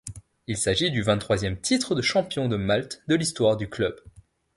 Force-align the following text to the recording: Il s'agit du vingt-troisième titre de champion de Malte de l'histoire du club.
Il 0.47 0.57
s'agit 0.57 0.89
du 0.89 1.03
vingt-troisième 1.03 1.61
titre 1.61 1.93
de 1.93 2.01
champion 2.01 2.47
de 2.47 2.55
Malte 2.55 3.03
de 3.07 3.13
l'histoire 3.13 3.55
du 3.55 3.69
club. 3.69 4.01